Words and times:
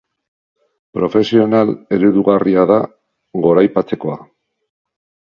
Profesional 0.97 1.73
eredugarria 1.97 2.63
da, 2.71 2.77
goraipatzekoa. 3.43 4.17